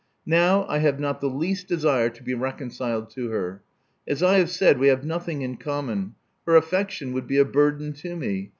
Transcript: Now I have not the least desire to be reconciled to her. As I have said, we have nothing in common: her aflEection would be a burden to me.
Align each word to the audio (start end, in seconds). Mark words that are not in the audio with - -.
Now 0.25 0.65
I 0.67 0.79
have 0.79 0.99
not 0.99 1.21
the 1.21 1.29
least 1.29 1.67
desire 1.67 2.09
to 2.09 2.23
be 2.23 2.33
reconciled 2.33 3.11
to 3.11 3.29
her. 3.29 3.61
As 4.07 4.23
I 4.23 4.39
have 4.39 4.49
said, 4.49 4.79
we 4.79 4.87
have 4.87 5.05
nothing 5.05 5.43
in 5.43 5.57
common: 5.57 6.15
her 6.47 6.59
aflEection 6.59 7.13
would 7.13 7.27
be 7.27 7.37
a 7.37 7.45
burden 7.45 7.93
to 7.93 8.15
me. 8.15 8.49